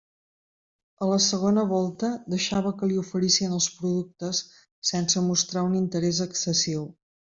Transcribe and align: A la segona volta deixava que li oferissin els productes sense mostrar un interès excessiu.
A 1.05 1.09
la 1.09 1.17
segona 1.25 1.65
volta 1.71 2.09
deixava 2.35 2.71
que 2.79 2.89
li 2.93 2.97
oferissin 3.01 3.53
els 3.59 3.67
productes 3.83 4.41
sense 4.93 5.25
mostrar 5.27 5.67
un 5.69 5.77
interès 5.83 6.23
excessiu. 6.27 6.89